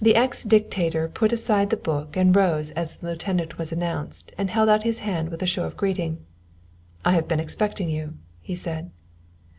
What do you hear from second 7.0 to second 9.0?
"I have been expecting you," he said.